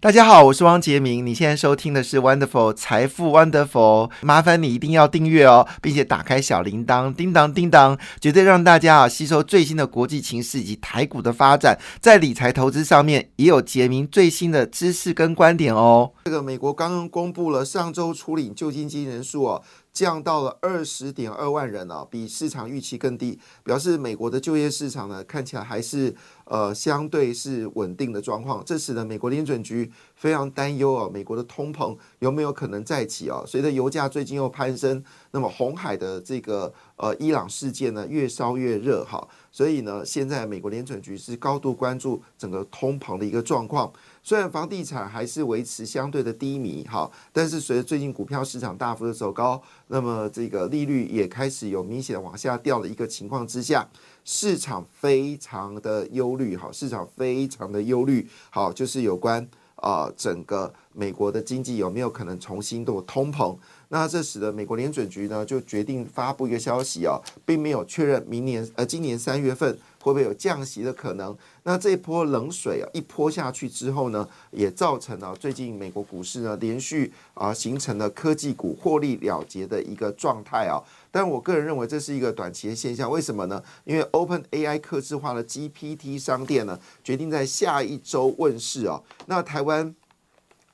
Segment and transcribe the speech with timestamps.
[0.00, 1.26] 大家好，我是汪杰明。
[1.26, 16.12] 你现在收听的是 Wonderful 财富 Wonderful，麻烦你一定要订阅哦，并且打开小铃铛，叮当叮当，绝对让大家啊吸收最新的国际情势以及台股的发展，在理财投资上面也有杰明最新的知识跟观点哦。
[16.26, 19.62] 这个美国刚刚公布了上周处理旧金金人数哦。
[19.98, 28.62] 降到了二十点二万人啊，比市场预期更低，表示美国的就业市场呢看起来还是呃相对是稳定的状况。
[28.64, 33.42] 这使得美国联准局非常担忧啊，美国的通膨有没有可能再起啊？
[33.44, 43.92] 随着油价最近又攀升，那么红海的这个呃伊朗事件呢越烧越热哈，所以呢现在美国联准局是高度关注整个通膨的一个状况。
[44.28, 53.88] 虽然房地产还是维持相对的低迷，哈，但是随着最近股票市场大幅的走高，那么这个利率也开始有明显的往下掉的一个情况之下，
[54.26, 63.56] 市场非常的忧虑，哈，市场非常的忧虑，好，就是有关啊整个美国的经济有没有可能重新的通膨。
[63.88, 71.36] 那这使得美国联准局呢就决定发布一个消息啊，并没有确认明年呃今年三月份会不会有降息的可能。
[71.64, 80.82] 那这一波冷水啊一泼下去之后呢，也造成了最近美国股市呢连续啊形成了科技股获利了结的一个状态啊。
[81.10, 83.62] 但我个人认为这是一个短期的现象，为什么呢？
[83.84, 89.02] 因为 Open AI 客制化的 GPT 商店呢决定在下一周问世啊。
[89.26, 89.94] 那台湾。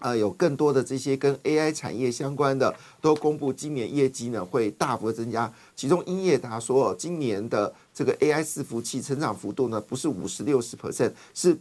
[0.00, 5.50] 呃，有更多的这些跟 AI 产业相关的都公布今年业绩呢会大幅增加。
[5.74, 11.56] 其中英业达说，今年的这个 AI 伺服器成长幅度呢不是五十六十 percent，是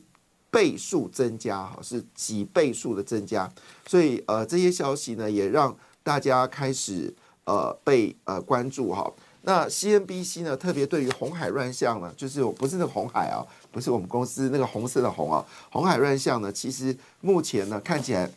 [0.49, 3.49] 倍数增加哈，是几倍数的增加。
[3.87, 7.13] 所以呃，这些消息呢也让大家开始
[7.45, 9.09] 呃被呃关注哈。
[9.43, 13.45] 那 CNBC 呢特别对于红海乱象呢，就是不是那个红海啊。
[13.71, 16.51] 不是我们公司那个红色的红啊，红海乱象呢？
[16.51, 18.29] 其实目前呢看起来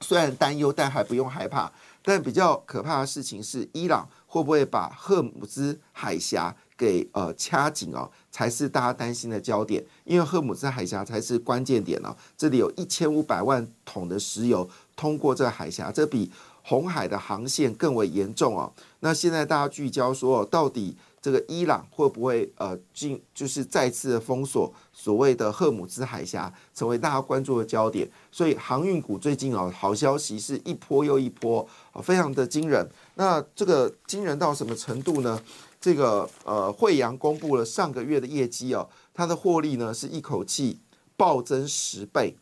[0.00, 1.70] 虽然担忧，但还不用害怕。
[2.04, 9.84] 但比较可怕的事情是，伊朗会不会把赫姆兹海峡给呃掐紧哦，才是大家担心的焦点。
[10.02, 16.28] 因为赫姆兹海峡才是关键点哦，这里有一千五百万桶的石油通过这个海峡，这比
[16.64, 18.72] 红海的航线更为严重哦。
[18.98, 20.96] 那现在大家聚焦说，到底？
[21.22, 28.10] 这个伊朗会不会呃进就是再次封锁所谓的赫姆兹海峡，成为大家关注的焦点？
[28.32, 32.84] 所以航运股最近啊，好消息是一波又一波啊，非常的惊人。
[33.14, 35.40] 那这个惊人到什么程度呢？
[35.82, 40.80] 这个呃，惠阳公布了上个月的业绩哦，它的获利呢是一口气
[41.18, 42.38] 暴增十倍，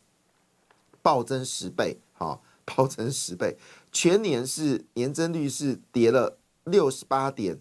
[1.01, 3.57] 暴增十倍，好，暴增十倍，
[3.91, 7.59] 全年是年增率是跌了六十八点。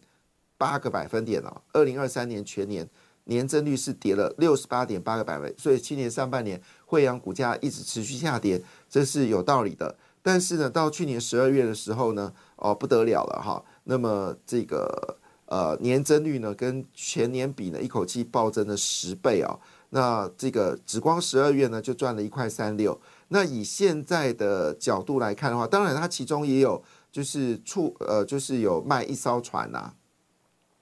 [0.61, 2.87] 八个百分点哦，二零二三年全年
[3.25, 9.97] 年增率是跌了六十八点八个百分，所以去年上半年惠阳股价一直持续下跌，这是有道理的。
[10.21, 15.17] 但是呢，到去年十二月的时候呢，哦不得了了哈，那么这个
[15.51, 19.59] 呃年增率呢跟前年比呢一口气暴增了十倍啊，
[19.91, 22.99] 那这个紫光十二月呢就赚了一块三六。
[23.29, 29.93] 那以现在的角度来看的话，当然它其中也有就是出呃就是有卖一艘船呐。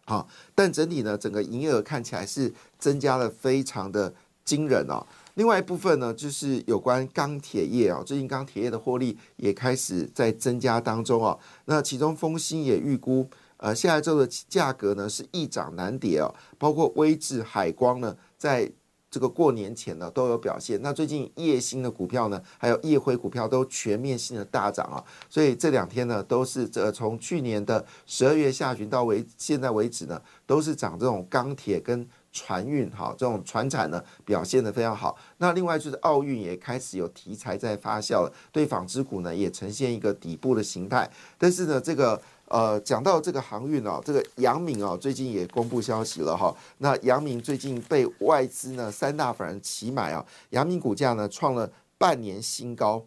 [0.07, 4.15] 好，但整体呢，整个营业额看起来是增加了非常的
[4.45, 5.07] 惊人哦。
[5.35, 11.39] 另外一部分呢，就是有关钢铁业哦，最近钢铁业的获利也开始在增加当中哦。
[11.67, 13.29] 那其中丰兴也预估，
[13.59, 18.73] 呃，下一周的价格呢是易涨难跌哦，包括威智、海光呢在。
[19.11, 35.17] 这个过年前呢都有表现，那最近叶星的股票呢，还有叶辉股票都全面性的大涨啊，所以这两天呢都是这从去年的十二月下旬到为现在为止呢，都是涨这种钢铁跟船运哈，这种船产呢表现的非常好。
[35.39, 42.21] 那另外就是奥运也开始有题材在发酵了，对纺织股呢也呈现一个底部的形态，但是呢这个。
[42.49, 46.55] 呃，讲到这个航运哦，这个阳明哦，最近也公布消息了哈。
[46.79, 53.05] 那阳明最近被外资呢三大法人齐买啊，阳明股价呢创了半年新高。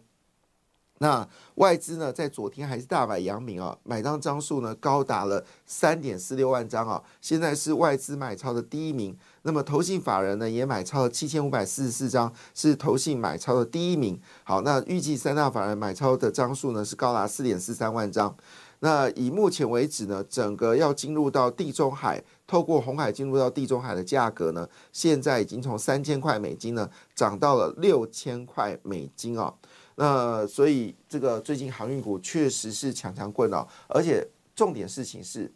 [0.98, 9.18] 那外资呢在昨天还是大买阳明啊，买张张数呢高达了三点四六万张啊，现在是外资买超的第一名。
[9.42, 14.20] 那么投信法人呢也买超了七千五百四十四张，是投信买超的第一名。
[14.44, 18.36] 好，那预计三大法人买超的张数呢是高达四点四三万张。
[18.84, 29.54] 那以目前为止呢，整个要进入到地中海透过红海进入到地中海的价格呢，现在已经从三千块美金呢涨到了六千块美金啊。
[29.94, 34.26] 那所以这个最近航运股确实是强强棍哦，而且
[34.56, 35.48] 重点事情是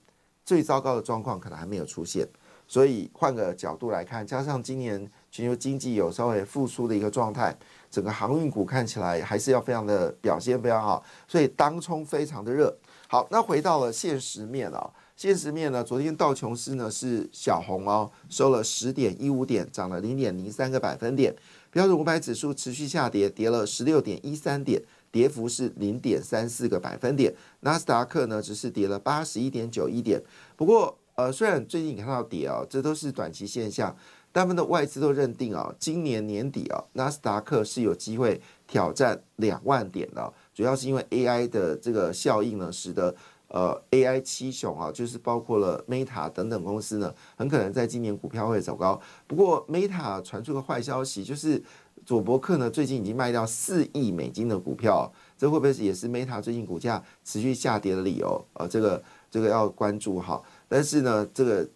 [0.44, 2.24] 最糟糕的状况可能还没有出现。
[2.68, 7.56] 所以换个角度来看，加上今年全球经济有稍微复苏的一个状态，
[7.90, 12.76] 整个航运股看起来还是要非常的表现非常好，所以当冲非常的热。
[13.08, 21.34] 好，那回到了现实面啊，现实面呢，昨天道琼斯呢是小红哦，收了十点一五点，涨了零点零三个百分点。
[21.70, 24.82] 标准五百指数持续下跌，跌了十六点一三点，
[25.12, 27.34] 跌幅是零点三四个百分点。
[27.60, 30.22] 纳斯达克呢只是跌了八十一点九一点，
[30.56, 30.98] 不过。
[31.16, 33.96] 呃，虽然最近你看到跌啊，这都是短期现象，
[34.32, 43.14] 大部分的外资都认定啊，今年年底啊，纳斯达克是有机会挑战两万点的，主要是因为 AI 的这个效应呢，使得
[43.48, 48.98] 呃 AI 七雄啊，就是包括了 Meta 等等公司呢，很可能在今年股票会走高。
[49.26, 51.62] 不过 Meta 传出个坏消息，就是
[52.06, 58.42] 佐伯克呢最近已经卖掉四亿美金的股票，这会不会也是 Meta 最近股价持续下跌的理由？
[58.54, 60.42] 呃，这个这个要关注哈。
[60.68, 61.68] 但是呢，这个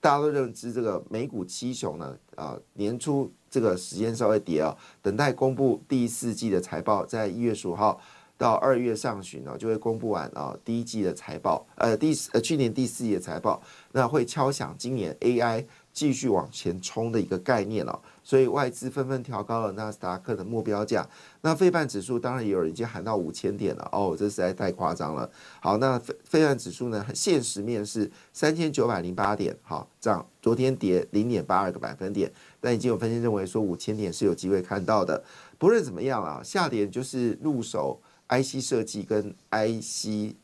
[0.00, 8.00] 大家都认知，这个美股七雄呢，啊，年初这个时间稍微跌啊，等待公布第四季的财报，在一月十五号
[8.38, 13.60] 到二月上旬呢，就会公布完啊第一季的财报，呃，第呃去年第四季的财报，
[13.92, 18.00] 那会敲响今年 AI 继续往前冲的一个概念了。
[18.22, 21.04] 所以外资纷纷调高了纳斯达克的目标价，
[21.40, 25.28] 那费半指数当然也有人已经喊到五千点了哦，这实在太夸张了。
[25.60, 32.30] 好，那费费半指数呢，现实面是三千九百零八点，好涨，昨天跌零点八二个百分点，
[32.60, 35.24] 但已经有分析认为说五千点是有机会看到的。
[35.56, 40.34] 不论怎么样啊，下跌就是入手 IC 设计跟 IC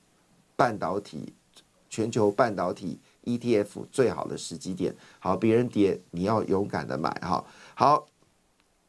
[0.56, 1.32] 半导体
[1.90, 4.94] 全球半导体 ETF 最好的时机点。
[5.19, 7.44] 好，别人跌你要勇敢的买哈。
[7.75, 8.06] 好，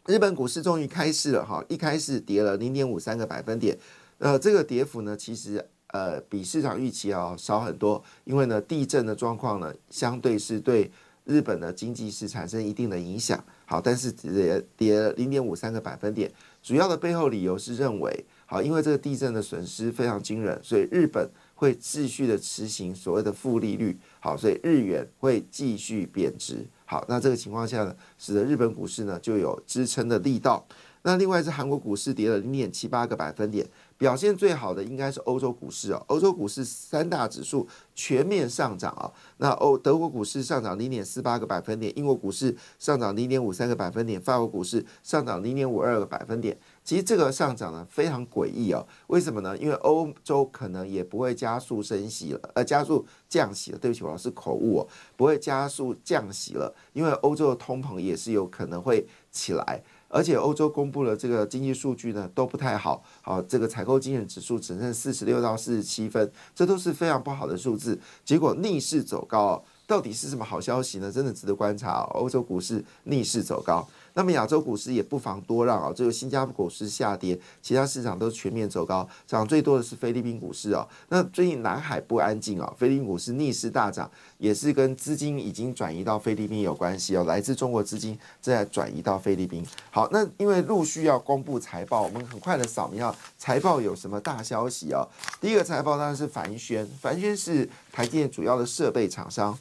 [0.07, 3.77] 日本股市终于开市了哈，一开始跌了零点五三个百分点，
[4.19, 10.91] 呃，这个跌幅呢，其实呃比市场预期要少很多，因为呢地震的状况呢，相对是对
[11.25, 13.43] 日本的经济是产生一定的影响。
[13.65, 16.31] 好，但是跌跌零点五三个百分点，
[16.61, 26.65] 主要的背后理由是认为，好，因为这个地震的损失非常惊人，所以日本会继续的执行所谓的负利率，好，所以日元会继续贬值。
[26.85, 30.65] 好，那这个情况下呢，使得日本股市呢就有支撑的力道。
[31.01, 36.03] 那另外是韩国股市跌了零点七八个百分点，表现最好的应该是欧洲股市啊。
[36.07, 39.11] 欧洲股市三大指数全面上涨啊。
[39.37, 46.57] 那欧德国股市上涨零点四八个百分点，英国股市上涨零点五三个百分点，法国股市上涨零点五二个百分点。
[46.83, 49.57] 其实这个上涨呢非常诡异哦，为什么呢？
[49.57, 53.77] 因为欧洲可能也不会加速升息了，呃，加速降息了。
[53.77, 54.87] 对不起，我老是口误哦，
[55.17, 59.81] 不会加速降息了，因为欧洲的通膨也是有可能会起来，
[60.15, 71.11] 而且欧洲公布了这个经济数据呢都不太好，好，这个采购经理指数只剩四十六到四十七分，这都是非常不好的数字，结果逆势走高，到底是什么好消息呢？
[71.11, 73.87] 真的值得观察，欧洲股市逆势走高。
[74.17, 80.87] 那么亚洲股市也不妨多让啊，这个新加坡股市下跌，其他市场都全面走高，涨最多的是菲律宾股市哦。
[81.09, 87.25] 那最近南海不安静啊，菲律宾股市逆势大涨，也是跟资金已经转移到菲律宾有关系哦。
[87.25, 89.65] 来自中国资金正在转移到菲律宾。
[89.91, 95.05] 好，那因为陆续要公布财报，我们很快的扫描财报有什么大消息啊？
[95.41, 99.57] 第一个财报当然是凡轩，凡轩是台积电主要的设备厂商，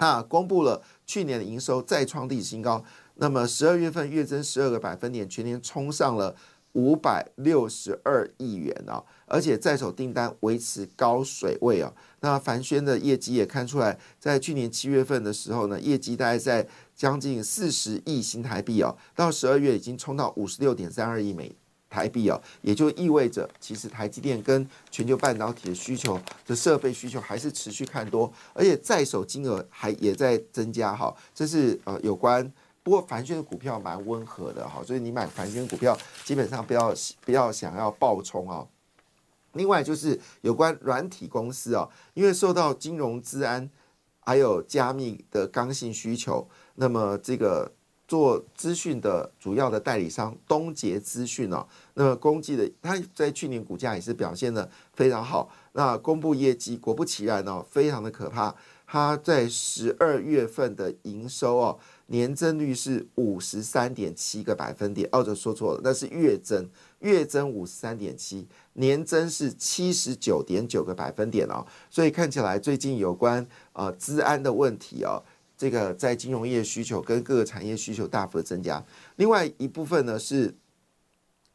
[0.00, 2.82] 那公布了去年的营收再创历史新高。
[3.16, 6.34] 那么十二月份月增十二个百分点，全年冲上了
[6.72, 9.04] 五百六十二亿元啊！
[9.26, 11.92] 而且在手订单维持高水位啊。
[12.20, 21.54] 那凡轩的业绩也看出来，在去年七月份的时候呢，业绩大概在将近四十亿新台币哦，到十二月已经冲到五十六点三二亿美
[21.90, 31.14] 台币啊，也就意味着其实台积电跟全球半导体的需求的设备需求还是持续看多，而且在手金额还也在增加哈。
[31.34, 32.50] 这是呃有关。
[32.82, 36.94] 不过凡轩的股票蛮温和的哈，所以你买凡轩股票基本上不要
[37.26, 38.66] 不要想要暴冲啊。
[39.52, 43.68] 另外就是有关软体公司啊，因为受到金融、资安
[44.20, 47.70] 还有加密的刚性需求，那么这个
[48.10, 51.64] 做资讯的主要的代理商东杰资讯哦，
[51.94, 58.52] 那么公绩的它在去年股价也是表现的非常好，那公布业绩果不其然哦，非常的可怕，
[58.84, 61.78] 它在十二月份的营收哦。
[62.06, 65.08] 年增率是五十三点七个百分点。
[65.12, 71.64] 哦，这说错了，那是月增，月增五十三点七，年增是七十九点九个百分点哦。
[71.88, 75.22] 所以看起来最近有关呃资安的问题哦，
[75.60, 78.82] 这个在金融业需求跟各个产业需求大幅的增加。
[79.16, 80.56] 另外一部分呢是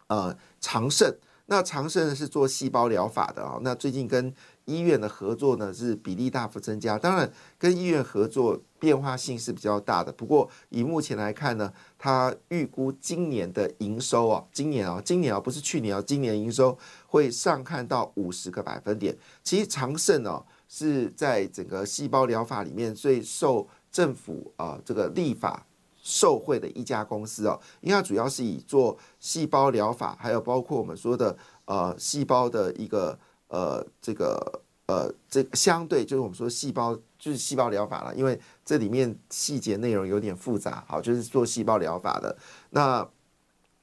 [0.06, 1.12] 呃长盛，
[1.48, 4.32] 那长盛呢是做细胞疗法的啊，那最近跟
[4.66, 10.12] 医院的合作呢是比例大幅增加，当然跟医院合作变化性是比较大的。
[10.12, 19.18] 不过以目前来看呢，它预估今年的营收啊，今年啊，今年啊不是去年啊，今年营收会上看到五十个百分点。
[19.44, 25.66] 其实长盛哦是在整个细胞疗法里面最受政府啊这个立法
[26.04, 33.18] 受贿的一家公司哦，因为它主要是以做细胞疗法，还有包括我们说的呃细胞的一个。
[33.48, 42.36] 呃，这个呃，这相对就是我们说细胞就是细胞疗法了，因为这里面细节内容有点复杂，好，就是做细胞疗法的。
[42.72, 43.08] 那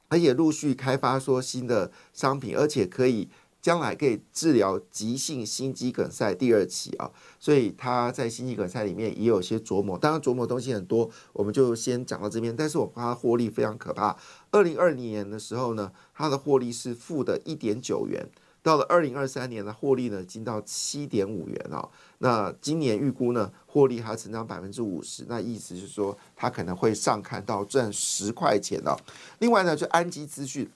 [0.08, 3.28] 而且陆续开发说新的商品，而且可以
[3.62, 9.96] 将来可以治疗急性心肌梗塞第二期啊，所以他在心肌梗塞里面也有些琢磨。
[9.96, 12.54] 当然琢磨东西很多，我们就先讲到这边。
[12.54, 14.16] 但是我怕它获利非常可怕。
[14.50, 18.28] 二零二零年的时候呢，它的获利是负的一点九元。
[18.64, 21.88] 到了二零二三年的获利呢，已经到七点五元啊。
[22.18, 28.96] 那今年预估呢，获利还成长百分之五十，那意思是说，它可能会上看到赚十块钱哦。
[29.40, 30.70] 另外呢，就安基资讯，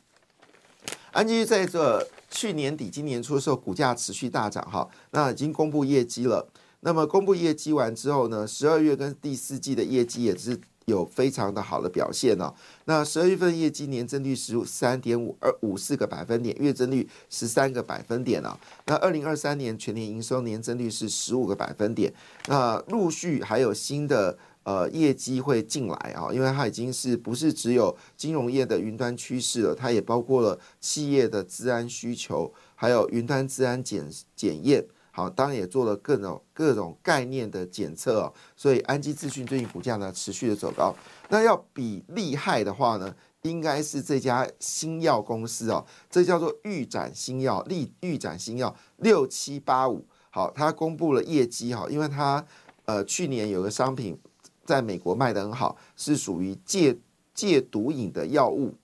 [1.17, 4.87] 安基在这去年底、今年初的时候，股价持续大涨哈。
[5.13, 6.47] 那已经公布业绩了。
[6.81, 10.61] 那么公布业绩完之后呢，十二月跟第四季的业绩也是。
[10.87, 12.55] 有非常的好的表现哦。
[12.85, 18.57] 那十二月份业绩年增率十三点五二五四个百分点，月增率十三个百分点哦。
[18.85, 22.15] 那二零二三年全年营收年增率是十五个百分点。
[22.47, 34.05] 那陆续还有新的呃业绩会进来啊，因为它已经是不是只有金融业的云端趋势了，它也包括了企业的治安需求，还有云端治安检
[34.35, 34.85] 检验。
[35.13, 40.95] 好，当然也做了各种各种概念的检测哦，所以安基资讯最近股价呢持续的走高。
[41.31, 50.05] 那要比厉害的话呢，应该是这家新药公司哦，这叫做预展新药，立预展新药六七八五。
[50.29, 52.45] 好，它公布了业绩哈，因为它
[52.85, 54.19] 呃去年有个商品
[54.67, 56.99] 在美国卖的很好，是属于戒
[57.33, 58.75] 戒毒瘾的药物。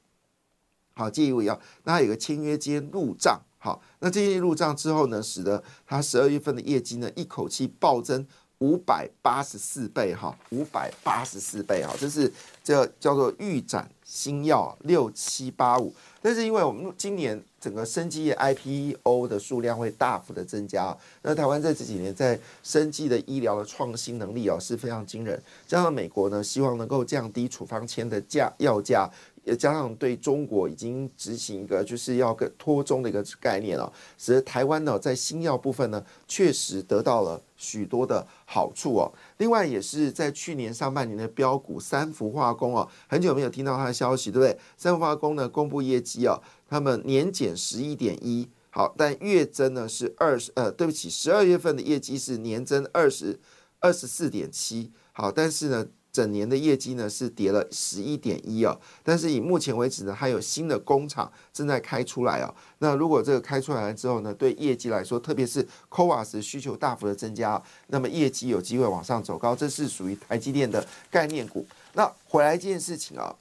[0.95, 3.43] 好，戒毒药，那它有个签约间入账。
[3.59, 8.27] 好，那这些入账之后呢，使得它十二月份的业绩呢一口气暴增
[8.63, 15.93] 五百八十四倍，哈，五百八十四倍，哈，这是这叫做预展新药六七八五。
[16.23, 29.11] 但是因为我们今年整个生技业 IPO 的数量会大幅的增加，那台湾在这几年在生技的医疗的创新能力哦是非常惊人，加上美国呢希望能够降低处方签的价药价。
[29.45, 39.13] 也加上对中国已经执行一个就是要跟脱中的一个概念了，使得台湾呢在新药部分呢确实得到了许多的好处哦。
[39.39, 44.59] 另外也是在去年上半年的标股三氟化工哦，很久没有听到它的消息，对不对？
[44.77, 53.41] 三氟化工呢公布业绩哦，他们年减十一点一，好，但月增呢是二十呃，对不起，十二月份的业绩是年增二十
[53.81, 55.89] 二十四点七，好，但是呢。
[56.13, 62.55] 整年的业绩呢是跌了十一点一哦，但是以目前为止呢，还有新的工厂正在开出来哦。
[62.81, 71.67] 那如果这个开出来了之后呢，对业绩来说，特别是 CoWAS 需求大幅的增加，那么业绩有机会往上走高，这是属于台积电的概念股。
[71.95, 73.35] 那回来这件事情啊，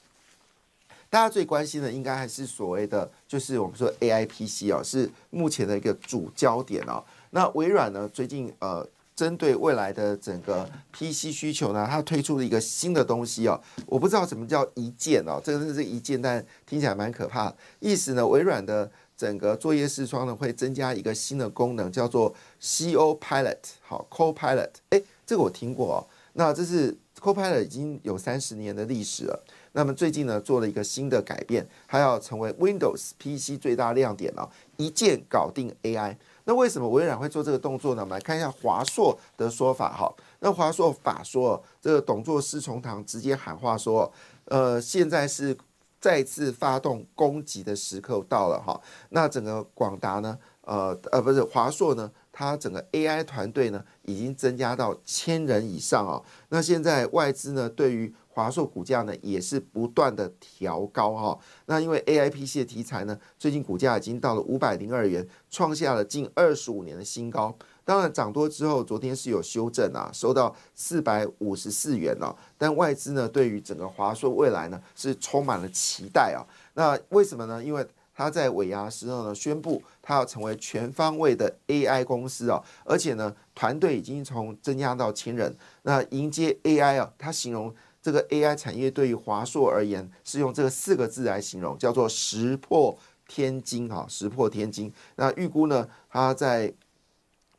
[1.10, 7.04] 大家最关心的应该还是所谓的，就是我们说 AI PC 哦，是目前的一个主焦点哦。
[7.32, 8.88] 那微软呢，最近呃。
[9.14, 17.52] 针对未来的整个 PC 需求呢，它推出了一个新的东西哦，我不知道什么叫一键哦，这个是一键，但听起来蛮可怕。
[17.80, 25.98] 意思呢，微软的整个作业视窗呢会增加一个新的功能，叫做 Copilot，好，Copilot，哎，这个我听过哦。
[26.32, 29.44] 那这是 Copilot 已经有三十年的历史了。
[29.74, 36.16] 那么最近呢做了一个新的改变，它要成为 Windows PC 最大亮点哦，一键搞定 AI。
[36.44, 38.02] 那为什么微软会做这个动作呢？
[38.02, 40.12] 我们来看一下华硕的说法哈。
[40.40, 44.12] 那华硕法说，这个董座师从堂直接喊话说，
[44.46, 45.56] 呃，现在是
[46.00, 48.80] 再次发动攻击的时刻到了哈。
[49.10, 56.22] 那整个广达呢，呃呃，不是华硕呢，它整个 AI 团队呢已经增加到千人以上哦。
[56.48, 67.54] 那现在外资呢对于华硕股价呢也是不断的调高哈，那因为 A I P C 的题材呢，最近股价已经到了五百零二元，创下了近二十五年的新高。
[67.84, 72.34] 当然涨多之后，昨天是有修正啊，收到四百五十四元哦。
[72.56, 76.40] 但外资呢，对于整个华硕未来呢，是充满了期待啊。
[76.72, 77.62] 那为什么呢？
[77.62, 85.54] 因为他在尾牙时候呢，宣布他要成为全方位的 AI 公司啊，而且呢，团队已经从增加到千人。
[85.82, 94.92] 那迎接 AI 啊，他形容这个 AI 产业对于华硕而言，是用这个四个字来形容，叫做石破天惊啊，石破天惊。
[95.16, 96.74] 那预估呢，它在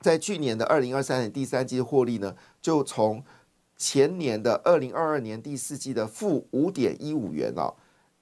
[0.02, 3.24] 在去年的二零二三年第三季的获利呢，就从
[3.78, 7.74] 前年的二零二二年第四季的负五点一五元哦，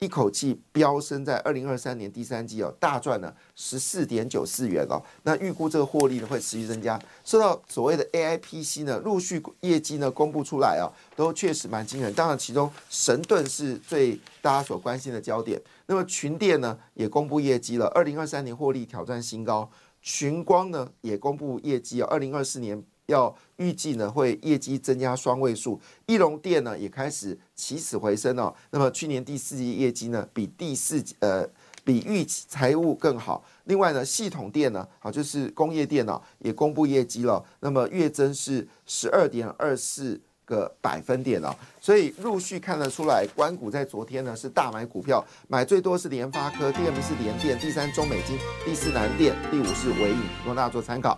[0.01, 4.99] 一口气飙升在二零二三年第三季哦，大赚了十四点九四元哦。
[5.21, 12.11] 那预估这个获利呢会持续增加，受到所谓的 A I P C 呢陆续业绩呢公布出来啊，都确实蛮惊人。
[12.15, 15.61] 当然，其中神盾是最大家所关心的焦点。
[15.85, 19.69] 那么群电呢也公布业绩了，二零二三年获利挑战新高。
[20.01, 25.79] 群光呢也公布业绩啊，二零二四年要预计呢会业绩增加双位数。
[26.07, 28.53] 翼龙电呢也开始起死回生哦。
[28.71, 31.47] 那么去年第四季业绩呢比第四呃
[31.83, 33.43] 比预期财务更好。
[33.65, 40.19] 另外呢系统电呢好就是工业电脑也公布业绩了，那么月增是十二点二四。
[40.43, 51.17] 个百分点哦，所以陆续看得出来，关谷在昨天呢是大买股票，买最多是联发科，第二名是联电，第三中美金，第四南电，第五是伟影，供大家做参考。